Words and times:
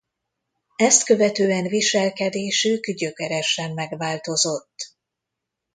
Ezt 0.75 1.03
követően 1.05 1.67
viselkedésük 1.67 2.85
gyökeresen 2.91 3.73
megváltozott. 3.73 4.75